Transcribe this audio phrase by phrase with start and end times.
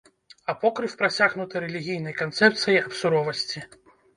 [0.53, 3.59] Апокрыф прасякнуты рэлігійнай канцэпцыяй аб суровасці.